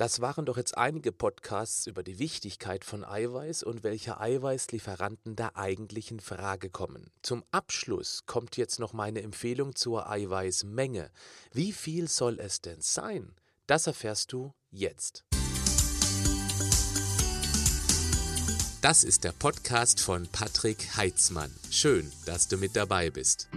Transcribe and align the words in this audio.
Das 0.00 0.22
waren 0.22 0.46
doch 0.46 0.56
jetzt 0.56 0.78
einige 0.78 1.12
Podcasts 1.12 1.86
über 1.86 2.02
die 2.02 2.18
Wichtigkeit 2.18 2.86
von 2.86 3.04
Eiweiß 3.04 3.62
und 3.62 3.82
welche 3.82 4.18
Eiweißlieferanten 4.18 5.36
da 5.36 5.50
eigentlich 5.52 6.10
in 6.10 6.20
Frage 6.20 6.70
kommen. 6.70 7.10
Zum 7.20 7.44
Abschluss 7.50 8.24
kommt 8.24 8.56
jetzt 8.56 8.80
noch 8.80 8.94
meine 8.94 9.20
Empfehlung 9.20 9.74
zur 9.74 10.08
Eiweißmenge. 10.08 11.10
Wie 11.52 11.72
viel 11.74 12.08
soll 12.08 12.40
es 12.40 12.62
denn 12.62 12.80
sein? 12.80 13.34
Das 13.66 13.86
erfährst 13.86 14.32
du 14.32 14.54
jetzt. 14.70 15.26
Das 18.80 19.04
ist 19.04 19.24
der 19.24 19.32
Podcast 19.32 20.00
von 20.00 20.26
Patrick 20.28 20.96
Heitzmann. 20.96 21.54
Schön, 21.70 22.10
dass 22.24 22.48
du 22.48 22.56
mit 22.56 22.74
dabei 22.74 23.10
bist. 23.10 23.50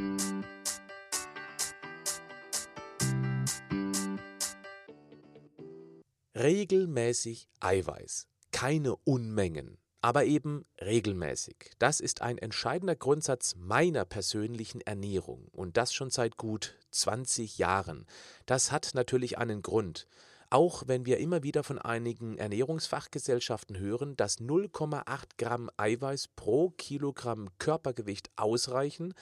Regelmäßig 6.43 7.47
Eiweiß. 7.61 8.27
Keine 8.51 8.97
Unmengen, 9.05 9.77
aber 10.01 10.25
eben 10.25 10.65
regelmäßig. 10.81 11.71
Das 11.79 12.01
ist 12.01 12.21
ein 12.21 12.37
entscheidender 12.37 12.97
Grundsatz 12.97 13.55
meiner 13.55 14.03
persönlichen 14.03 14.81
Ernährung 14.81 15.47
und 15.53 15.77
das 15.77 15.93
schon 15.93 16.09
seit 16.09 16.35
gut 16.35 16.75
20 16.91 17.59
Jahren. 17.59 18.05
Das 18.45 18.73
hat 18.73 18.91
natürlich 18.93 19.37
einen 19.37 19.61
Grund. 19.61 20.05
Auch 20.49 20.83
wenn 20.85 21.05
wir 21.05 21.19
immer 21.19 21.43
wieder 21.43 21.63
von 21.63 21.79
einigen 21.79 22.37
Ernährungsfachgesellschaften 22.37 23.79
hören, 23.79 24.17
dass 24.17 24.41
0,8 24.41 25.23
Gramm 25.37 25.69
Eiweiß 25.77 26.27
pro 26.35 26.71
Kilogramm 26.71 27.47
Körpergewicht 27.57 28.29
ausreichen, 28.35 29.13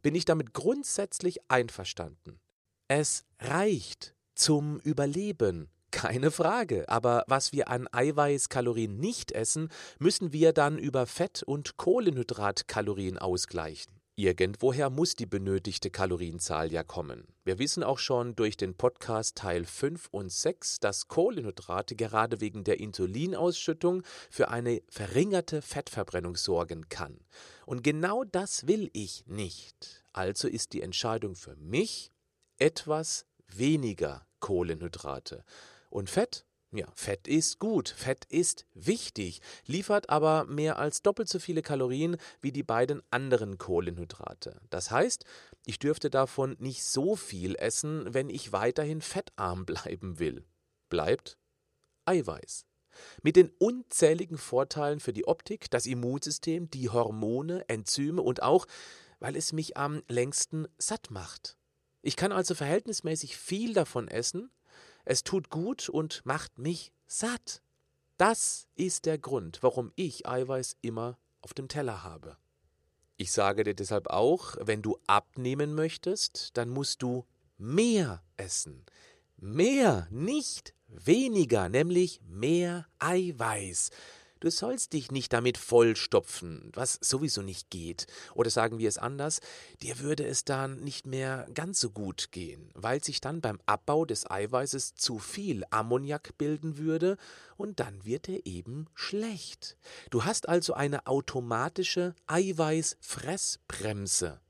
bin 0.00 0.14
ich 0.14 0.24
damit 0.24 0.54
grundsätzlich 0.54 1.40
einverstanden. 1.50 2.40
Es 2.88 3.26
reicht 3.38 4.14
zum 4.34 4.80
Überleben, 4.80 5.68
keine 5.90 6.30
Frage, 6.30 6.88
aber 6.88 7.24
was 7.26 7.52
wir 7.52 7.68
an 7.68 7.88
Eiweißkalorien 7.90 8.98
nicht 8.98 9.32
essen, 9.32 9.68
müssen 9.98 10.32
wir 10.32 10.52
dann 10.52 10.78
über 10.78 11.06
Fett- 11.06 11.42
und 11.42 11.76
Kohlenhydratkalorien 11.76 13.18
ausgleichen. 13.18 14.00
Irgendwoher 14.16 14.90
muss 14.90 15.16
die 15.16 15.24
benötigte 15.24 15.88
Kalorienzahl 15.88 16.70
ja 16.70 16.84
kommen. 16.84 17.26
Wir 17.42 17.58
wissen 17.58 17.82
auch 17.82 17.98
schon 17.98 18.36
durch 18.36 18.58
den 18.58 18.76
Podcast 18.76 19.38
Teil 19.38 19.64
5 19.64 20.08
und 20.10 20.30
6, 20.30 20.78
dass 20.80 21.08
Kohlenhydrate 21.08 21.96
gerade 21.96 22.42
wegen 22.42 22.62
der 22.62 22.80
Insulinausschüttung 22.80 24.02
für 24.28 24.50
eine 24.50 24.82
verringerte 24.90 25.62
Fettverbrennung 25.62 26.36
sorgen 26.36 26.90
kann. 26.90 27.18
Und 27.64 27.82
genau 27.82 28.24
das 28.24 28.66
will 28.66 28.90
ich 28.92 29.24
nicht. 29.26 30.04
Also 30.12 30.48
ist 30.48 30.74
die 30.74 30.82
Entscheidung 30.82 31.34
für 31.34 31.56
mich 31.56 32.12
etwas 32.58 33.24
weniger 33.48 34.26
Kohlenhydrate. 34.40 35.44
Und 35.90 36.08
Fett 36.08 36.46
ja, 36.72 36.86
Fett 36.94 37.26
ist 37.26 37.58
gut, 37.58 37.88
Fett 37.88 38.26
ist 38.26 38.64
wichtig, 38.74 39.40
liefert 39.66 40.08
aber 40.08 40.44
mehr 40.44 40.78
als 40.78 41.02
doppelt 41.02 41.28
so 41.28 41.40
viele 41.40 41.62
Kalorien 41.62 42.16
wie 42.40 42.52
die 42.52 42.62
beiden 42.62 43.02
anderen 43.10 43.58
Kohlenhydrate. 43.58 44.60
Das 44.70 44.92
heißt, 44.92 45.24
ich 45.66 45.80
dürfte 45.80 46.10
davon 46.10 46.56
nicht 46.60 46.84
so 46.84 47.16
viel 47.16 47.56
essen, 47.56 48.14
wenn 48.14 48.30
ich 48.30 48.52
weiterhin 48.52 49.00
fettarm 49.00 49.66
bleiben 49.66 50.20
will. 50.20 50.44
Bleibt 50.88 51.38
Eiweiß. 52.04 52.66
Mit 53.22 53.34
den 53.34 53.50
unzähligen 53.58 54.38
Vorteilen 54.38 55.00
für 55.00 55.12
die 55.12 55.26
Optik, 55.26 55.70
das 55.70 55.86
Immunsystem, 55.86 56.70
die 56.70 56.88
Hormone, 56.88 57.68
Enzyme 57.68 58.22
und 58.22 58.42
auch, 58.42 58.66
weil 59.18 59.34
es 59.34 59.52
mich 59.52 59.76
am 59.76 60.02
längsten 60.08 60.68
satt 60.78 61.10
macht. 61.10 61.56
Ich 62.00 62.16
kann 62.16 62.30
also 62.30 62.54
verhältnismäßig 62.54 63.36
viel 63.36 63.74
davon 63.74 64.08
essen, 64.08 64.50
es 65.04 65.24
tut 65.24 65.50
gut 65.50 65.88
und 65.88 66.24
macht 66.24 66.58
mich 66.58 66.92
satt. 67.06 67.62
Das 68.16 68.66
ist 68.74 69.06
der 69.06 69.18
Grund, 69.18 69.62
warum 69.62 69.92
ich 69.96 70.26
Eiweiß 70.26 70.76
immer 70.82 71.18
auf 71.40 71.54
dem 71.54 71.68
Teller 71.68 72.02
habe. 72.02 72.36
Ich 73.16 73.32
sage 73.32 73.64
dir 73.64 73.74
deshalb 73.74 74.08
auch, 74.08 74.56
wenn 74.60 74.82
du 74.82 74.98
abnehmen 75.06 75.74
möchtest, 75.74 76.56
dann 76.56 76.70
musst 76.70 77.02
du 77.02 77.26
mehr 77.58 78.22
essen. 78.36 78.84
Mehr, 79.36 80.06
nicht 80.10 80.74
weniger, 80.86 81.68
nämlich 81.68 82.20
mehr 82.26 82.86
Eiweiß. 82.98 83.90
Du 84.40 84.50
sollst 84.50 84.94
dich 84.94 85.12
nicht 85.12 85.32
damit 85.34 85.58
vollstopfen, 85.58 86.72
was 86.74 86.98
sowieso 87.02 87.42
nicht 87.42 87.68
geht. 87.70 88.06
Oder 88.34 88.48
sagen 88.48 88.78
wir 88.78 88.88
es 88.88 88.96
anders, 88.96 89.40
dir 89.82 89.98
würde 89.98 90.26
es 90.26 90.44
dann 90.44 90.80
nicht 90.80 91.06
mehr 91.06 91.46
ganz 91.52 91.78
so 91.78 91.90
gut 91.90 92.32
gehen, 92.32 92.70
weil 92.74 93.04
sich 93.04 93.20
dann 93.20 93.42
beim 93.42 93.60
Abbau 93.66 94.06
des 94.06 94.30
Eiweißes 94.30 94.94
zu 94.94 95.18
viel 95.18 95.64
Ammoniak 95.70 96.38
bilden 96.38 96.78
würde 96.78 97.18
und 97.58 97.80
dann 97.80 98.06
wird 98.06 98.30
er 98.30 98.46
eben 98.46 98.86
schlecht. 98.94 99.76
Du 100.08 100.24
hast 100.24 100.48
also 100.48 100.72
eine 100.72 101.06
automatische 101.06 102.14
Eiweißfressbremse. 102.26 104.40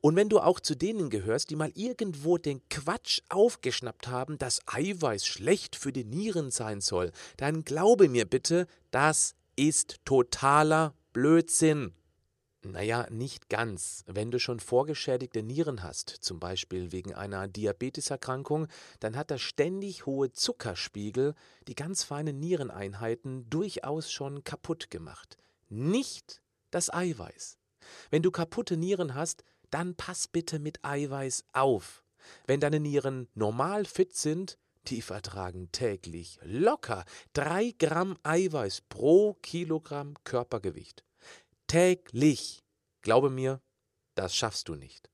Und 0.00 0.16
wenn 0.16 0.28
du 0.28 0.40
auch 0.40 0.60
zu 0.60 0.74
denen 0.74 1.10
gehörst, 1.10 1.50
die 1.50 1.56
mal 1.56 1.72
irgendwo 1.74 2.38
den 2.38 2.60
Quatsch 2.68 3.20
aufgeschnappt 3.28 4.08
haben, 4.08 4.38
dass 4.38 4.60
Eiweiß 4.66 5.26
schlecht 5.26 5.76
für 5.76 5.92
die 5.92 6.04
Nieren 6.04 6.50
sein 6.50 6.80
soll, 6.80 7.12
dann 7.36 7.64
glaube 7.64 8.08
mir 8.08 8.24
bitte, 8.24 8.66
das 8.90 9.34
ist 9.56 9.96
totaler 10.04 10.94
Blödsinn. 11.12 11.92
Naja, 12.64 13.06
nicht 13.10 13.50
ganz. 13.50 14.04
Wenn 14.06 14.30
du 14.30 14.38
schon 14.38 14.58
vorgeschädigte 14.58 15.42
Nieren 15.42 15.82
hast, 15.82 16.08
zum 16.08 16.40
Beispiel 16.40 16.92
wegen 16.92 17.14
einer 17.14 17.46
Diabeteserkrankung, 17.46 18.68
dann 19.00 19.16
hat 19.16 19.30
der 19.30 19.38
ständig 19.38 20.06
hohe 20.06 20.32
Zuckerspiegel 20.32 21.34
die 21.68 21.74
ganz 21.74 22.04
feinen 22.04 22.40
Niereneinheiten 22.40 23.50
durchaus 23.50 24.10
schon 24.10 24.44
kaputt 24.44 24.90
gemacht. 24.90 25.36
Nicht 25.68 26.40
das 26.70 26.92
Eiweiß. 26.92 27.58
Wenn 28.10 28.22
du 28.22 28.30
kaputte 28.30 28.78
Nieren 28.78 29.14
hast, 29.14 29.44
dann 29.74 29.96
pass 29.96 30.28
bitte 30.28 30.60
mit 30.60 30.84
Eiweiß 30.84 31.46
auf. 31.52 32.04
Wenn 32.46 32.60
deine 32.60 32.78
Nieren 32.78 33.28
normal 33.34 33.84
fit 33.84 34.14
sind, 34.14 34.56
die 34.86 35.02
vertragen 35.02 35.72
täglich 35.72 36.38
locker 36.44 37.04
drei 37.32 37.74
Gramm 37.76 38.16
Eiweiß 38.22 38.82
pro 38.88 39.34
Kilogramm 39.42 40.14
Körpergewicht. 40.22 41.04
Täglich. 41.66 42.62
Glaube 43.02 43.30
mir, 43.30 43.60
das 44.14 44.36
schaffst 44.36 44.68
du 44.68 44.76
nicht. 44.76 45.10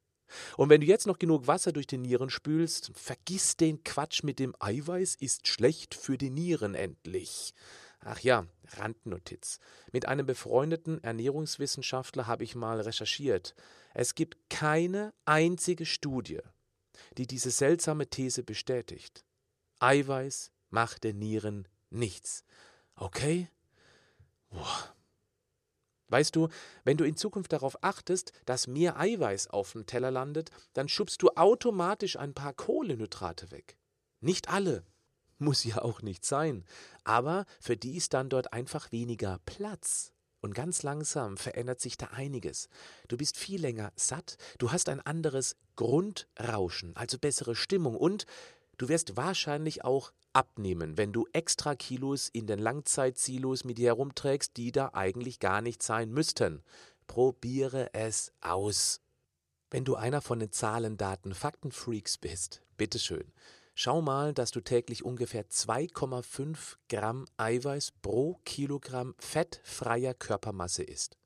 Und 0.58 0.68
wenn 0.68 0.82
du 0.82 0.86
jetzt 0.86 1.06
noch 1.06 1.18
genug 1.18 1.46
Wasser 1.46 1.72
durch 1.72 1.86
die 1.86 1.98
Nieren 1.98 2.28
spülst, 2.28 2.92
vergiss 2.94 3.56
den 3.56 3.82
Quatsch 3.82 4.22
mit 4.22 4.38
dem 4.38 4.54
Eiweiß 4.60 5.14
ist 5.14 5.48
schlecht 5.48 5.94
für 5.94 6.18
die 6.18 6.30
Nieren 6.30 6.74
endlich. 6.74 7.54
Ach 8.02 8.20
ja, 8.20 8.46
Randnotiz. 8.76 9.60
Mit 9.92 10.08
einem 10.08 10.24
befreundeten 10.24 11.02
Ernährungswissenschaftler 11.04 12.26
habe 12.26 12.44
ich 12.44 12.54
mal 12.54 12.80
recherchiert. 12.80 13.54
Es 13.92 14.14
gibt 14.14 14.48
keine 14.48 15.12
einzige 15.26 15.84
Studie, 15.84 16.40
die 17.18 17.26
diese 17.26 17.50
seltsame 17.50 18.08
These 18.08 18.42
bestätigt. 18.42 19.24
Eiweiß 19.80 20.50
macht 20.70 21.04
den 21.04 21.18
Nieren 21.18 21.68
nichts. 21.90 22.44
Okay? 22.94 23.48
Boah. 24.48 24.94
Weißt 26.08 26.34
du, 26.34 26.48
wenn 26.84 26.96
du 26.96 27.04
in 27.04 27.16
Zukunft 27.16 27.52
darauf 27.52 27.84
achtest, 27.84 28.32
dass 28.44 28.66
mehr 28.66 28.98
Eiweiß 28.98 29.48
auf 29.48 29.72
dem 29.72 29.86
Teller 29.86 30.10
landet, 30.10 30.50
dann 30.72 30.88
schubst 30.88 31.22
du 31.22 31.28
automatisch 31.36 32.16
ein 32.16 32.34
paar 32.34 32.52
Kohlenhydrate 32.52 33.50
weg. 33.52 33.76
Nicht 34.20 34.48
alle, 34.48 34.84
muss 35.40 35.64
ja 35.64 35.82
auch 35.82 36.02
nicht 36.02 36.24
sein. 36.24 36.64
Aber 37.04 37.46
für 37.60 37.76
die 37.76 37.96
ist 37.96 38.14
dann 38.14 38.28
dort 38.28 38.52
einfach 38.52 38.92
weniger 38.92 39.40
Platz. 39.46 40.12
Und 40.40 40.54
ganz 40.54 40.82
langsam 40.82 41.36
verändert 41.36 41.80
sich 41.80 41.98
da 41.98 42.06
einiges. 42.06 42.68
Du 43.08 43.16
bist 43.16 43.36
viel 43.36 43.60
länger 43.60 43.92
satt, 43.96 44.38
du 44.58 44.72
hast 44.72 44.88
ein 44.88 45.00
anderes 45.00 45.56
Grundrauschen, 45.76 46.96
also 46.96 47.18
bessere 47.18 47.54
Stimmung 47.54 47.94
und 47.94 48.24
du 48.78 48.88
wirst 48.88 49.16
wahrscheinlich 49.16 49.84
auch 49.84 50.12
abnehmen, 50.32 50.96
wenn 50.96 51.12
du 51.12 51.26
extra 51.32 51.74
Kilos 51.74 52.28
in 52.32 52.46
den 52.46 52.58
Langzeitsilos 52.58 53.64
mit 53.64 53.78
dir 53.78 53.88
herumträgst, 53.88 54.56
die 54.56 54.72
da 54.72 54.90
eigentlich 54.94 55.40
gar 55.40 55.60
nicht 55.60 55.82
sein 55.82 56.10
müssten. 56.10 56.62
Probiere 57.06 57.92
es 57.92 58.32
aus. 58.40 59.00
Wenn 59.70 59.84
du 59.84 59.96
einer 59.96 60.20
von 60.20 60.38
den 60.38 60.52
Zahlen, 60.52 60.96
Daten, 60.96 61.34
Faktenfreaks 61.34 62.18
bist, 62.18 62.62
bitteschön. 62.76 63.32
Schau 63.82 64.02
mal, 64.02 64.34
dass 64.34 64.50
du 64.50 64.60
täglich 64.60 65.06
ungefähr 65.06 65.48
2,5 65.48 66.76
Gramm 66.90 67.24
Eiweiß 67.38 67.92
pro 68.02 68.38
Kilogramm 68.44 69.14
fettfreier 69.18 70.12
Körpermasse 70.12 70.82
isst. 70.82 71.16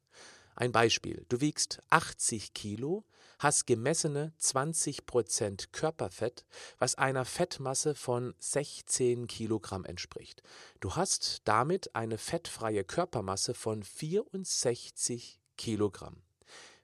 Ein 0.54 0.70
Beispiel, 0.70 1.26
du 1.28 1.40
wiegst 1.40 1.82
80 1.90 2.54
Kilo, 2.54 3.04
hast 3.40 3.66
gemessene 3.66 4.34
20 4.38 5.04
Prozent 5.04 5.72
Körperfett, 5.72 6.46
was 6.78 6.94
einer 6.94 7.24
Fettmasse 7.24 7.96
von 7.96 8.36
16 8.38 9.26
Kilogramm 9.26 9.84
entspricht. 9.84 10.44
Du 10.78 10.94
hast 10.94 11.40
damit 11.46 11.96
eine 11.96 12.18
fettfreie 12.18 12.84
Körpermasse 12.84 13.54
von 13.54 13.82
64 13.82 15.40
Kilogramm. 15.56 16.22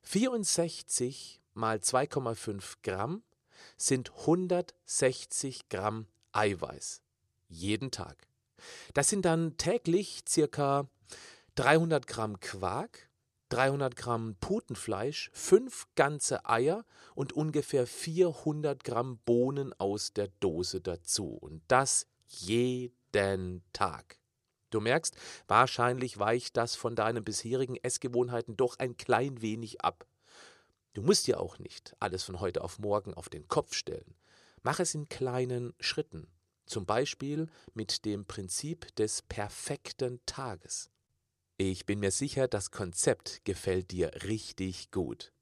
64 0.02 1.40
mal 1.54 1.76
2,5 1.76 2.78
Gramm 2.82 3.22
sind 3.76 4.10
160 4.20 5.68
Gramm 5.68 6.06
Eiweiß. 6.32 7.02
Jeden 7.48 7.90
Tag. 7.90 8.28
Das 8.94 9.08
sind 9.08 9.24
dann 9.24 9.56
täglich 9.56 10.22
circa 10.28 10.88
300 11.56 12.06
Gramm 12.06 12.40
Quark, 12.40 13.10
300 13.48 13.96
Gramm 13.96 14.36
Putenfleisch, 14.40 15.30
5 15.32 15.88
ganze 15.96 16.46
Eier 16.46 16.84
und 17.14 17.32
ungefähr 17.32 17.86
400 17.86 18.84
Gramm 18.84 19.18
Bohnen 19.24 19.72
aus 19.78 20.12
der 20.12 20.28
Dose 20.40 20.80
dazu. 20.80 21.26
Und 21.40 21.62
das 21.68 22.06
jeden 22.26 23.64
Tag. 23.72 24.20
Du 24.70 24.80
merkst, 24.80 25.16
wahrscheinlich 25.48 26.18
weicht 26.18 26.56
das 26.56 26.76
von 26.76 26.94
deinen 26.94 27.24
bisherigen 27.24 27.76
Essgewohnheiten 27.76 28.56
doch 28.56 28.78
ein 28.78 28.96
klein 28.96 29.42
wenig 29.42 29.80
ab. 29.80 30.06
Du 30.92 31.02
musst 31.02 31.26
dir 31.26 31.40
auch 31.40 31.58
nicht 31.58 31.94
alles 32.00 32.24
von 32.24 32.40
heute 32.40 32.62
auf 32.62 32.78
morgen 32.78 33.14
auf 33.14 33.28
den 33.28 33.46
Kopf 33.46 33.74
stellen. 33.74 34.14
Mach 34.62 34.80
es 34.80 34.94
in 34.94 35.08
kleinen 35.08 35.72
Schritten, 35.78 36.26
zum 36.66 36.84
Beispiel 36.84 37.48
mit 37.74 38.04
dem 38.04 38.26
Prinzip 38.26 38.94
des 38.96 39.22
perfekten 39.22 40.20
Tages. 40.26 40.90
Ich 41.56 41.86
bin 41.86 42.00
mir 42.00 42.10
sicher, 42.10 42.48
das 42.48 42.70
Konzept 42.70 43.44
gefällt 43.44 43.92
dir 43.92 44.10
richtig 44.24 44.90
gut. 44.90 45.32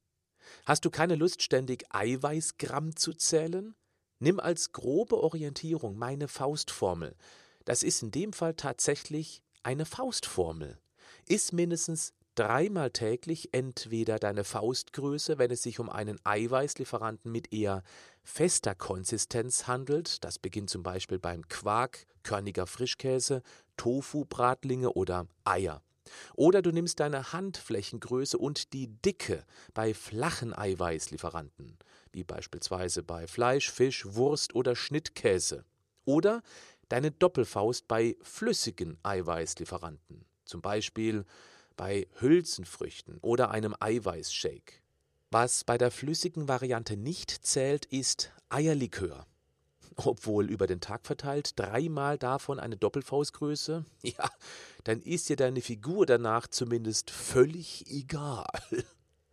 Hast 0.67 0.85
du 0.85 0.91
keine 0.91 1.15
Lust, 1.15 1.43
ständig 1.43 1.85
Eiweißgramm 1.91 2.97
zu 2.97 3.15
zählen? 3.15 3.75
Nimm 4.19 4.41
als 4.41 4.73
grobe 4.73 5.17
Orientierung 5.17 5.97
meine 5.97 6.29
Faustformel. 6.29 7.17
Das 7.65 7.83
ist 7.83 8.03
in 8.03 8.11
dem 8.11 8.33
Fall 8.33 8.55
tatsächlich 8.55 9.43
eine 9.63 9.87
Faustformel. 9.87 10.79
Iss 11.27 11.53
mindestens 11.53 12.15
dreimal 12.39 12.93
täglich 12.93 13.49
entweder 13.53 14.21
deine 14.21 14.45
Faustgröße, 14.45 15.39
wenn 15.39 15.51
es 15.51 15.63
sich 15.63 15.81
um 15.81 15.91
einen 15.91 16.21
Eiweißlieferanten 16.25 17.33
mit 17.33 17.53
eher 17.53 17.83
fester 18.23 18.77
Konsistenz 18.77 19.67
handelt, 19.67 20.23
das 20.23 20.39
beginnt 20.39 20.71
zum 20.71 20.85
Beispiel 20.85 21.19
beim 21.19 21.49
Quark, 21.49 22.07
körniger 22.23 22.69
Frischkäse, 22.69 23.43
Tofu, 23.77 24.25
Bratlinge 24.25 24.93
oder 24.93 25.27
Eier. 25.43 25.83
Oder 26.37 26.63
du 26.63 26.71
nimmst 26.71 27.01
deine 27.01 27.33
Handflächengröße 27.33 28.39
und 28.39 28.73
die 28.73 28.87
Dicke 28.87 29.45
bei 29.75 29.93
flachen 29.93 30.57
Eiweißlieferanten, 30.57 31.77
wie 32.13 32.23
beispielsweise 32.23 33.03
bei 33.03 33.27
Fleisch, 33.27 33.71
Fisch, 33.71 34.07
Wurst 34.07 34.55
oder 34.55 34.77
Schnittkäse. 34.77 35.65
Oder 36.05 36.43
deine 36.89 37.11
Doppelfaust 37.11 37.89
bei 37.89 38.17
flüssigen 38.23 38.97
Eiweißlieferanten, 39.03 40.25
zum 40.45 40.63
Beispiel 40.63 41.25
bei 41.79 42.07
Hülsenfrüchten 42.21 43.17
oder 43.23 43.51
einem 43.51 43.75
Eiweißshake. 43.81 44.83
Was 45.31 45.65
bei 45.65 45.79
der 45.79 45.91
flüssigen 45.91 46.47
Variante 46.49 46.99
nicht 46.99 47.31
zählt, 47.31 47.87
ist 47.87 48.31
Eierlikör 48.51 49.27
obwohl 50.07 50.51
über 50.51 50.67
den 50.67 50.81
Tag 50.81 51.07
verteilt 51.07 51.59
dreimal 51.59 52.19
davon 52.19 52.61
eine 52.61 52.77
Doppelfaustgröße, 52.77 53.85
ja, 54.03 54.31
dann 54.85 55.01
ist 55.03 55.29
dir 55.29 55.37
deine 55.37 55.61
Figur 55.61 56.07
danach 56.07 56.47
zumindest 56.47 57.11
völlig 57.11 57.91
egal. 57.91 58.47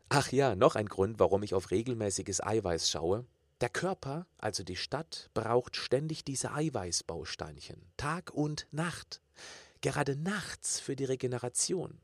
Ach 0.10 0.32
ja, 0.32 0.56
noch 0.56 0.76
ein 0.76 0.88
Grund, 0.88 1.20
warum 1.20 1.44
ich 1.44 1.54
auf 1.54 1.72
regelmäßiges 1.72 2.44
Eiweiß 2.44 2.90
schaue. 2.90 3.26
Der 3.62 3.70
Körper, 3.70 4.28
also 4.38 4.64
die 4.64 4.76
Stadt, 4.76 5.30
braucht 5.34 5.78
ständig 5.78 6.26
diese 6.26 6.52
Eiweißbausteinchen, 6.52 7.82
Tag 7.96 8.32
und 8.34 8.68
Nacht. 8.72 9.22
Gerade 9.82 10.16
nachts 10.16 10.80
für 10.80 10.96
die 10.96 11.06
Regeneration. 11.06 12.00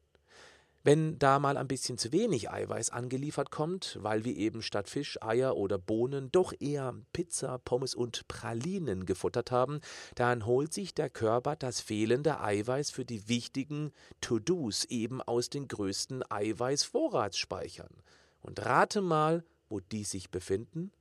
Wenn 0.83 1.19
da 1.19 1.37
mal 1.37 1.57
ein 1.57 1.67
bisschen 1.67 1.99
zu 1.99 2.11
wenig 2.11 2.49
Eiweiß 2.49 2.89
angeliefert 2.89 3.51
kommt, 3.51 3.99
weil 4.01 4.25
wir 4.25 4.35
eben 4.35 4.63
statt 4.63 4.89
Fisch, 4.89 5.21
Eier 5.21 5.55
oder 5.55 5.77
Bohnen 5.77 6.31
doch 6.31 6.53
eher 6.59 6.95
Pizza, 7.13 7.59
Pommes 7.59 7.93
und 7.93 8.27
Pralinen 8.27 9.05
gefuttert 9.05 9.51
haben, 9.51 9.79
dann 10.15 10.47
holt 10.47 10.73
sich 10.73 10.95
der 10.95 11.11
Körper 11.11 11.55
das 11.55 11.81
fehlende 11.81 12.41
Eiweiß 12.41 12.89
für 12.89 13.05
die 13.05 13.29
wichtigen 13.29 13.91
To-Dos 14.21 14.85
eben 14.85 15.21
aus 15.21 15.51
den 15.51 15.67
größten 15.67 16.23
Eiweißvorratsspeichern. 16.31 18.01
Und 18.41 18.65
rate 18.65 19.01
mal, 19.01 19.43
wo 19.69 19.79
die 19.79 20.03
sich 20.03 20.31
befinden? 20.31 20.91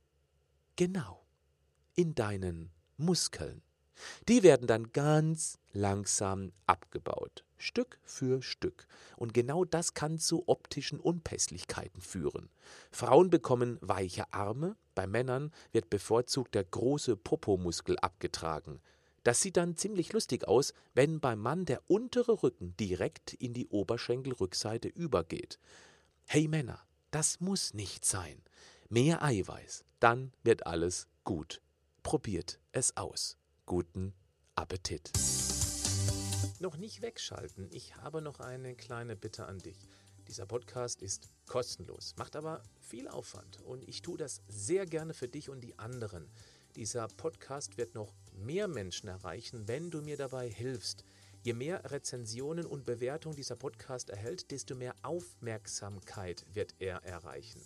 Genau, 0.75 1.25
in 1.95 2.13
deinen 2.13 2.71
Muskeln. 2.97 3.63
Die 4.27 4.43
werden 4.43 4.67
dann 4.67 4.91
ganz 4.91 5.59
langsam 5.73 6.51
abgebaut, 6.65 7.43
Stück 7.57 7.99
für 8.03 8.41
Stück. 8.41 8.87
Und 9.17 9.33
genau 9.33 9.65
das 9.65 9.93
kann 9.93 10.17
zu 10.17 10.47
optischen 10.47 10.99
Unpässlichkeiten 10.99 12.01
führen. 12.01 12.49
Frauen 12.91 13.29
bekommen 13.29 13.77
weiche 13.81 14.31
Arme, 14.33 14.75
bei 14.95 15.07
Männern 15.07 15.51
wird 15.71 15.89
bevorzugt 15.89 16.55
der 16.55 16.63
große 16.63 17.15
Popomuskel 17.15 17.97
abgetragen. 17.99 18.81
Das 19.23 19.41
sieht 19.41 19.57
dann 19.57 19.77
ziemlich 19.77 20.13
lustig 20.13 20.47
aus, 20.47 20.73
wenn 20.93 21.19
beim 21.19 21.39
Mann 21.39 21.65
der 21.65 21.81
untere 21.87 22.41
Rücken 22.41 22.75
direkt 22.77 23.33
in 23.35 23.53
die 23.53 23.67
Oberschenkelrückseite 23.67 24.87
übergeht. 24.87 25.59
Hey 26.25 26.47
Männer, 26.47 26.79
das 27.11 27.39
muss 27.39 27.73
nicht 27.73 28.03
sein. 28.03 28.41
Mehr 28.89 29.23
Eiweiß, 29.23 29.85
dann 29.99 30.33
wird 30.43 30.65
alles 30.65 31.07
gut. 31.23 31.61
Probiert 32.01 32.59
es 32.71 32.97
aus 32.97 33.37
guten 33.65 34.13
Appetit. 34.55 35.11
Noch 36.59 36.77
nicht 36.77 37.01
wegschalten, 37.01 37.67
ich 37.71 37.95
habe 37.95 38.21
noch 38.21 38.39
eine 38.39 38.75
kleine 38.75 39.15
Bitte 39.15 39.45
an 39.45 39.59
dich. 39.59 39.77
Dieser 40.27 40.45
Podcast 40.45 41.01
ist 41.01 41.29
kostenlos, 41.47 42.15
macht 42.17 42.35
aber 42.35 42.63
viel 42.79 43.07
Aufwand 43.07 43.61
und 43.61 43.87
ich 43.87 44.01
tue 44.01 44.17
das 44.17 44.41
sehr 44.47 44.85
gerne 44.85 45.13
für 45.13 45.27
dich 45.27 45.49
und 45.49 45.61
die 45.61 45.77
anderen. 45.79 46.29
Dieser 46.75 47.07
Podcast 47.07 47.77
wird 47.77 47.95
noch 47.95 48.13
mehr 48.33 48.67
Menschen 48.67 49.09
erreichen, 49.09 49.67
wenn 49.67 49.91
du 49.91 50.01
mir 50.01 50.17
dabei 50.17 50.49
hilfst. 50.49 51.03
Je 51.43 51.53
mehr 51.53 51.91
Rezensionen 51.91 52.65
und 52.65 52.85
Bewertungen 52.85 53.35
dieser 53.35 53.55
Podcast 53.55 54.09
erhält, 54.09 54.51
desto 54.51 54.75
mehr 54.75 54.95
Aufmerksamkeit 55.01 56.45
wird 56.53 56.75
er 56.79 57.03
erreichen. 57.03 57.61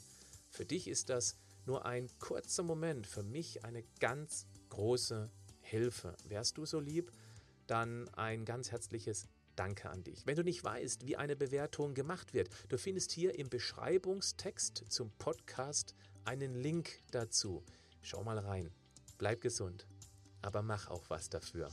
Für 0.49 0.65
dich 0.65 0.87
ist 0.87 1.09
das 1.09 1.35
nur 1.65 1.85
ein 1.85 2.09
kurzer 2.19 2.63
Moment, 2.63 3.05
für 3.05 3.23
mich 3.23 3.65
eine 3.65 3.83
ganz 3.99 4.45
große 4.69 5.29
Hilfe. 5.65 6.15
Wärst 6.27 6.57
du 6.57 6.65
so 6.65 6.79
lieb, 6.79 7.11
dann 7.67 8.07
ein 8.09 8.45
ganz 8.45 8.71
herzliches 8.71 9.27
Danke 9.55 9.89
an 9.89 10.03
dich. 10.03 10.25
Wenn 10.25 10.35
du 10.35 10.43
nicht 10.43 10.63
weißt, 10.63 11.05
wie 11.05 11.15
eine 11.15 11.35
Bewertung 11.35 11.93
gemacht 11.93 12.33
wird, 12.33 12.49
du 12.69 12.77
findest 12.77 13.11
hier 13.11 13.37
im 13.39 13.49
Beschreibungstext 13.49 14.85
zum 14.89 15.11
Podcast 15.17 15.95
einen 16.25 16.55
Link 16.55 16.99
dazu. 17.11 17.63
Schau 18.01 18.23
mal 18.23 18.37
rein. 18.37 18.71
Bleib 19.17 19.41
gesund, 19.41 19.87
aber 20.41 20.61
mach 20.61 20.89
auch 20.89 21.09
was 21.09 21.29
dafür. 21.29 21.69